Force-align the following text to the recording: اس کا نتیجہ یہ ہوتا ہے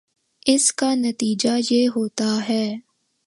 اس 0.45 0.71
کا 0.73 0.93
نتیجہ 0.95 1.49
یہ 1.71 1.87
ہوتا 1.95 2.29
ہے 2.49 2.65